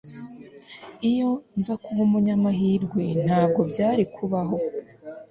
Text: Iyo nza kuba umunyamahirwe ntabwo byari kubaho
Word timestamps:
Iyo 1.09 1.29
nza 1.57 1.73
kuba 1.83 1.99
umunyamahirwe 2.07 3.03
ntabwo 3.25 3.59
byari 3.71 4.03
kubaho 4.15 4.57